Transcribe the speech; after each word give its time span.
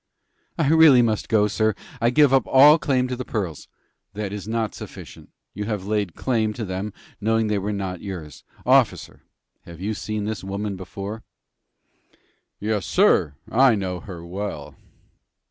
"I 0.57 0.67
really 0.69 1.03
must 1.03 1.29
go, 1.29 1.47
sir. 1.47 1.75
I 2.01 2.09
give 2.09 2.33
up 2.33 2.47
all 2.47 2.79
claim 2.79 3.07
to 3.07 3.15
the 3.15 3.23
pearls." 3.23 3.67
"That 4.15 4.33
is 4.33 4.47
not 4.47 4.73
sufficient. 4.73 5.29
You 5.53 5.65
have 5.65 5.85
laid 5.85 6.15
claim 6.15 6.53
to 6.53 6.65
them, 6.65 6.91
knowing 7.21 7.45
that 7.49 7.53
they 7.53 7.59
were 7.59 7.71
not 7.71 8.01
yours. 8.01 8.43
Officer, 8.65 9.21
have 9.65 9.79
you 9.79 9.91
ever 9.91 9.95
seen 9.99 10.25
this 10.25 10.43
woman 10.43 10.75
before?" 10.75 11.21
"Yes, 12.59 12.87
sir, 12.87 13.35
I 13.51 13.75
know 13.75 13.99
her 13.99 14.25
well." 14.25 14.73